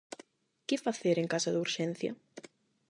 Que 0.67 0.75
facer 0.85 1.15
en 1.19 1.27
caso 1.33 1.49
de 1.51 1.61
urxencia? 1.65 2.11